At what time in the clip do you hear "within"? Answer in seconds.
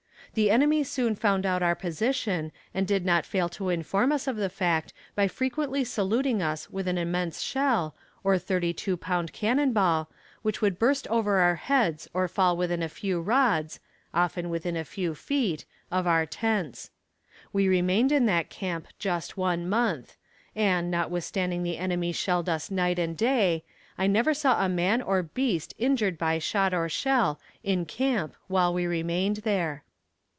12.55-12.81, 14.49-14.77